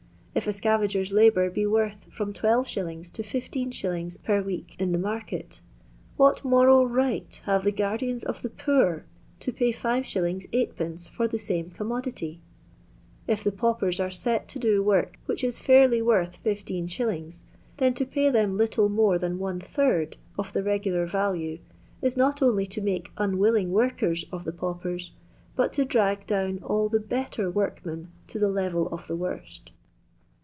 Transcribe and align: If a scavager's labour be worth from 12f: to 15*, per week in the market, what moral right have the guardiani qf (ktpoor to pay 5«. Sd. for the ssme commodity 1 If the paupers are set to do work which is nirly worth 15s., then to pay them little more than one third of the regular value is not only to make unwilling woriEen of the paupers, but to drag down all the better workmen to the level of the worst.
If 0.33 0.47
a 0.47 0.53
scavager's 0.53 1.11
labour 1.11 1.49
be 1.49 1.65
worth 1.67 2.05
from 2.09 2.31
12f: 2.31 3.11
to 3.11 3.21
15*, 3.21 4.23
per 4.23 4.41
week 4.41 4.77
in 4.79 4.93
the 4.93 4.97
market, 4.97 5.59
what 6.15 6.45
moral 6.45 6.87
right 6.87 7.41
have 7.45 7.65
the 7.65 7.71
guardiani 7.73 8.23
qf 8.23 8.41
(ktpoor 8.49 9.03
to 9.41 9.51
pay 9.51 9.73
5«. 9.73 10.47
Sd. 10.49 11.09
for 11.09 11.27
the 11.27 11.35
ssme 11.35 11.75
commodity 11.75 12.39
1 13.25 13.33
If 13.33 13.43
the 13.43 13.51
paupers 13.51 13.99
are 13.99 14.09
set 14.09 14.47
to 14.47 14.57
do 14.57 14.81
work 14.81 15.19
which 15.25 15.43
is 15.43 15.59
nirly 15.59 16.01
worth 16.01 16.41
15s., 16.45 17.43
then 17.75 17.93
to 17.95 18.05
pay 18.05 18.29
them 18.29 18.55
little 18.55 18.87
more 18.87 19.17
than 19.19 19.37
one 19.37 19.59
third 19.59 20.15
of 20.39 20.53
the 20.53 20.63
regular 20.63 21.05
value 21.05 21.59
is 22.01 22.15
not 22.15 22.41
only 22.41 22.65
to 22.67 22.79
make 22.79 23.11
unwilling 23.17 23.71
woriEen 23.73 24.23
of 24.31 24.45
the 24.45 24.53
paupers, 24.53 25.11
but 25.57 25.73
to 25.73 25.83
drag 25.83 26.25
down 26.25 26.59
all 26.63 26.87
the 26.87 27.01
better 27.01 27.51
workmen 27.51 28.07
to 28.27 28.39
the 28.39 28.47
level 28.49 28.87
of 28.93 29.07
the 29.07 29.15
worst. 29.17 29.73